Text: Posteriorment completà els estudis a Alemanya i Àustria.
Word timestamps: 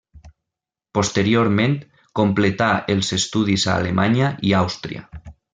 Posteriorment 0.97 1.75
completà 2.21 2.71
els 2.97 3.13
estudis 3.21 3.69
a 3.75 3.79
Alemanya 3.85 4.35
i 4.51 4.59
Àustria. 4.65 5.07